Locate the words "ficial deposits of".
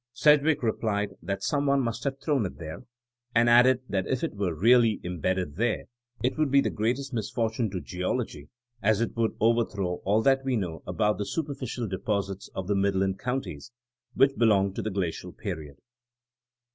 11.53-12.67